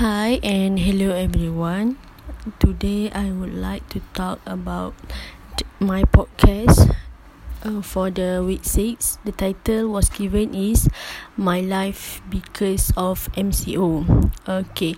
[0.00, 2.00] Hi and hello everyone.
[2.56, 4.96] Today I would like to talk about
[5.76, 6.96] my podcast
[7.60, 9.20] uh, for the week 6.
[9.28, 10.88] The title was given is
[11.36, 14.08] My Life Because of MCO.
[14.48, 14.96] Okay.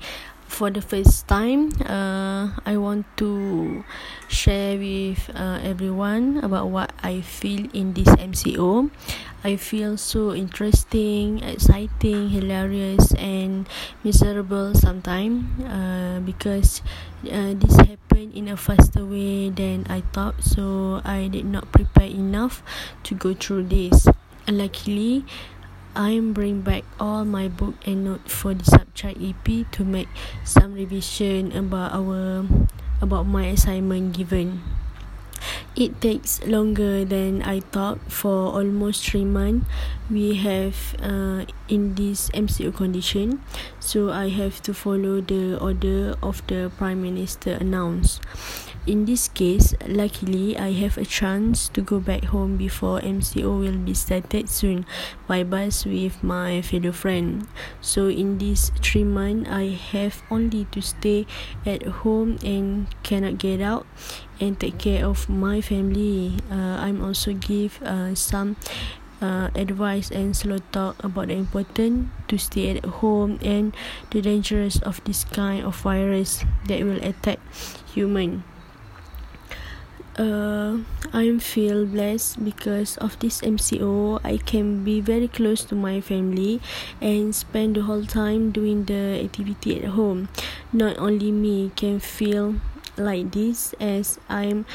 [0.52, 3.82] For the first time, uh, I want to
[4.28, 8.92] share with uh, everyone about what I feel in this MCO.
[9.42, 13.66] I feel so interesting, exciting, hilarious, and
[14.04, 16.84] miserable sometimes uh, because
[17.24, 20.44] uh, this happened in a faster way than I thought.
[20.44, 22.62] So I did not prepare enough
[23.08, 24.06] to go through this.
[24.46, 25.24] Luckily,
[25.94, 30.08] I am bring back all my book and note for the subject EP to make
[30.40, 32.48] some revision about our
[33.04, 34.64] about my assignment given.
[35.76, 39.68] It takes longer than I thought for almost three months.
[40.08, 43.44] We have uh, in this MCO condition,
[43.80, 48.24] so I have to follow the order of the Prime Minister announced.
[48.82, 53.78] In this case, luckily, I have a chance to go back home before MCO will
[53.78, 54.86] be started soon
[55.30, 57.46] by bus with my fellow friend.
[57.80, 61.30] So, in this three months, I have only to stay
[61.62, 63.86] at home and cannot get out
[64.42, 66.42] and take care of my family.
[66.50, 68.58] Uh, I'm also give uh, some
[69.22, 73.76] uh, advice and slow talk about the important to stay at home and
[74.10, 77.38] the dangers of this kind of virus that will attack
[77.94, 78.42] human
[80.18, 80.78] uh,
[81.12, 84.20] I feel blessed because of this MCO.
[84.24, 86.60] I can be very close to my family
[87.00, 90.28] and spend the whole time doing the activity at home.
[90.72, 92.56] Not only me can feel
[92.96, 94.66] like this as I'm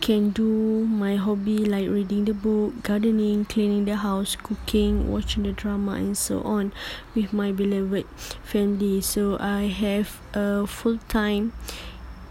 [0.00, 5.52] can do my hobby like reading the book, gardening, cleaning the house, cooking, watching the
[5.52, 6.72] drama and so on
[7.16, 8.06] with my beloved
[8.44, 9.00] family.
[9.00, 11.52] So I have a full time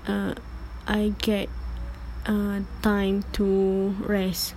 [0.07, 0.33] uh,
[0.87, 1.49] I get
[2.27, 4.53] uh, time to rest.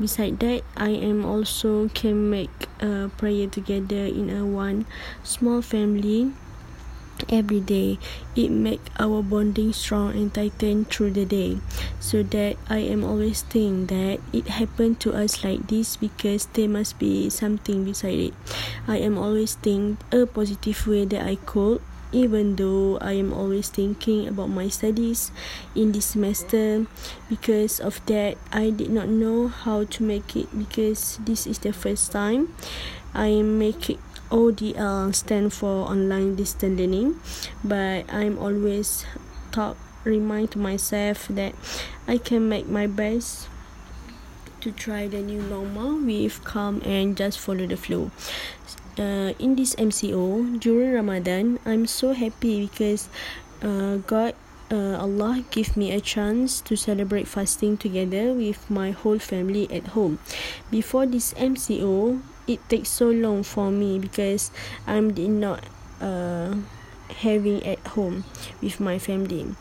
[0.00, 4.86] Beside that, I am also can make a prayer together in a one
[5.22, 6.32] small family
[7.28, 7.98] every day.
[8.36, 11.58] It make our bonding strong and tighten through the day.
[11.98, 16.68] So that I am always think that it happened to us like this because there
[16.68, 18.34] must be something beside it.
[18.86, 21.82] I am always think a positive way that I could
[22.12, 25.30] even though I am always thinking about my studies
[25.74, 26.86] in this semester
[27.28, 31.72] because of that I did not know how to make it because this is the
[31.72, 32.54] first time
[33.14, 33.98] I am making
[34.30, 37.20] ODL stand for online distance learning.
[37.64, 39.06] But I'm always
[39.50, 41.54] talk remind myself that
[42.06, 43.48] I can make my best
[44.60, 48.10] to try the new normal with calm and just follow the flow
[48.98, 53.08] uh, in this MCO during Ramadan, I'm so happy because
[53.62, 54.34] uh, God,
[54.70, 59.98] uh, Allah, give me a chance to celebrate fasting together with my whole family at
[59.98, 60.18] home.
[60.70, 64.50] Before this MCO, it takes so long for me because
[64.86, 65.64] I'm not
[66.00, 66.56] uh,
[67.22, 68.24] having at home
[68.60, 69.54] with my family.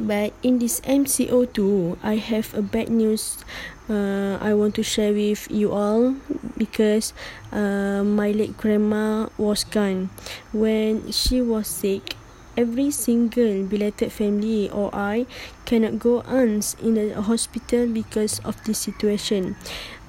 [0.00, 3.44] But in this MCO2, I have a bad news
[3.90, 6.14] uh, I want to share with you all
[6.56, 7.12] because
[7.52, 10.08] uh, my late grandma was gone.
[10.52, 12.14] When she was sick,
[12.56, 15.26] every single belated family or I
[15.66, 19.56] cannot go on in the hospital because of this situation.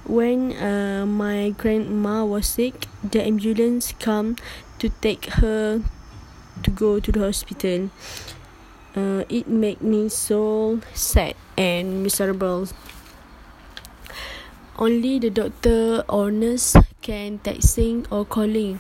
[0.06, 4.38] When uh, my grandma was sick, the ambulance come
[4.80, 5.82] to take her
[6.64, 7.90] to go to the hospital
[8.96, 12.68] uh, it made me so sad and miserable.
[14.78, 18.80] Only the doctor or nurse can texting or calling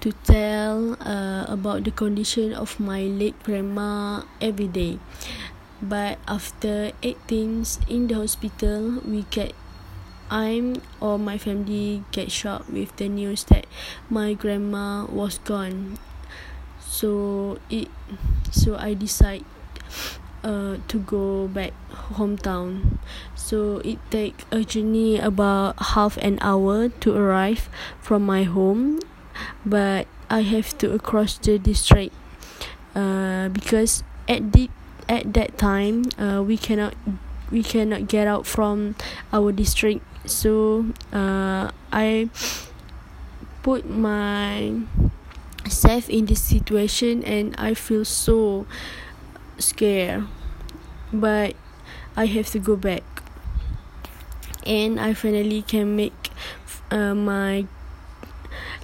[0.00, 4.98] to tell uh, about the condition of my late grandma every day.
[5.80, 9.54] But after 18 in the hospital, we get
[10.30, 13.64] I'm or my family get shocked with the news that
[14.10, 15.96] my grandma was gone
[16.88, 17.88] so it
[18.50, 19.44] so I decide
[20.42, 21.76] uh to go back
[22.16, 22.96] hometown.
[23.36, 27.68] So it take a journey about half an hour to arrive
[28.00, 29.00] from my home
[29.64, 32.14] but I have to across the district
[32.96, 34.70] uh because at the
[35.08, 36.94] at that time uh we cannot
[37.50, 38.96] we cannot get out from
[39.32, 40.04] our district.
[40.24, 42.28] So uh I
[43.62, 44.80] put my
[45.68, 48.66] safe in this situation and I feel so
[49.58, 50.26] scared
[51.12, 51.54] but
[52.16, 53.02] I have to go back
[54.66, 56.30] and I finally can make
[56.90, 57.66] uh, my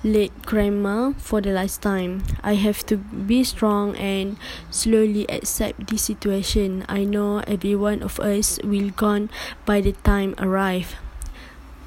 [0.02, 2.22] late grandma for the last time.
[2.42, 4.36] I have to be strong and
[4.70, 6.84] slowly accept this situation.
[6.88, 9.30] I know every one of us will gone
[9.64, 10.96] by the time arrive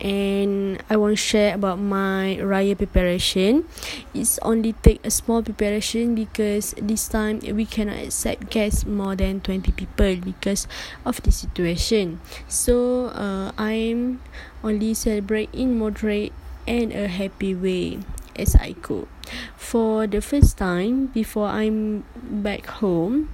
[0.01, 3.65] and I want to share about my raya preparation.
[4.13, 9.41] It's only take a small preparation because this time we cannot accept guests more than
[9.41, 10.67] 20 people because
[11.05, 12.21] of the situation.
[12.47, 14.21] So uh, I'm
[14.63, 16.33] only celebrate in moderate
[16.67, 17.99] and a happy way
[18.35, 19.07] as I could.
[19.55, 23.29] For the first time before I'm back home,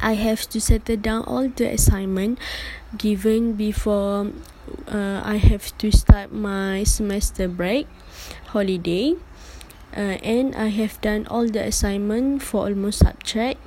[0.00, 2.38] I have to settle down all the assignment
[2.96, 4.32] given before
[4.88, 7.86] uh, I have to start my semester break
[8.52, 9.16] holiday
[9.96, 13.60] uh, and I have done all the assignment for almost subject.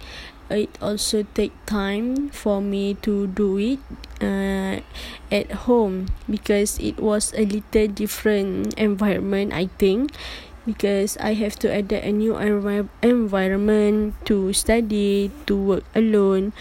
[0.49, 3.79] It also take time for me to do it
[4.21, 4.81] uh,
[5.33, 10.11] at home because it was a little different environment I think
[10.65, 16.53] because I have to adapt a new env- environment to study to work alone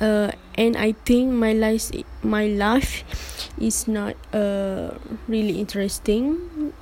[0.00, 1.90] uh, and I think my life
[2.22, 3.04] my life
[3.58, 4.94] is not uh,
[5.28, 6.72] really interesting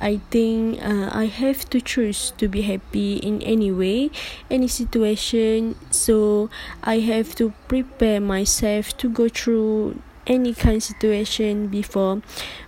[0.00, 4.10] I think uh, I have to choose to be happy in any way,
[4.50, 5.74] any situation.
[5.90, 6.50] So
[6.82, 12.20] I have to prepare myself to go through any kind of situation before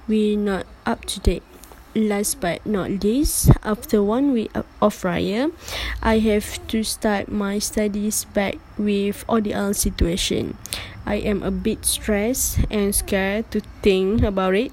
[0.06, 1.42] we not up to date
[1.98, 5.50] last but not least, after one week of Raya,
[6.02, 10.56] I have to start my studies back with other situation.
[11.04, 14.72] I am a bit stressed and scared to think about it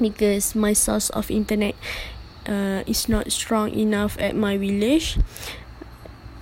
[0.00, 1.74] because my source of internet
[2.48, 5.18] uh, is not strong enough at my village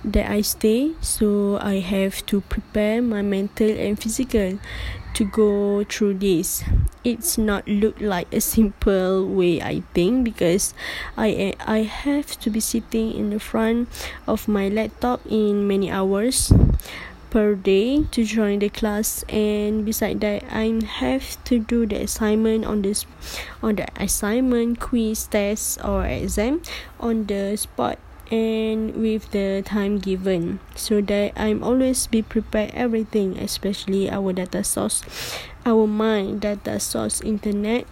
[0.03, 4.59] that I stay, so I have to prepare my mental and physical
[5.13, 6.63] to go through this.
[7.03, 10.73] It's not look like a simple way I think because
[11.19, 13.91] I I have to be sitting in the front
[14.23, 16.47] of my laptop in many hours
[17.27, 19.25] per day to join the class.
[19.27, 23.03] And beside that I have to do the assignment on this
[23.59, 26.61] on the assignment quiz test or exam
[27.01, 27.99] on the spot
[28.31, 34.63] and with the time given so that I'm always be prepared everything especially our data
[34.63, 35.03] source.
[35.65, 37.85] Our mind data source internet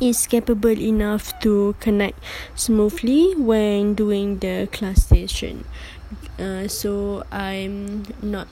[0.00, 2.18] is capable enough to connect
[2.54, 5.64] smoothly when doing the class session.
[6.38, 8.48] Uh, so I'm not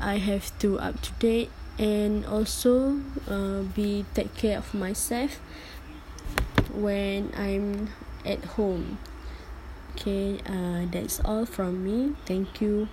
[0.00, 5.40] I have to up to date and also uh, be take care of myself
[6.72, 7.88] when I'm
[8.24, 8.98] at home
[9.96, 12.14] okay uh, that's all from me.
[12.26, 12.88] Thank you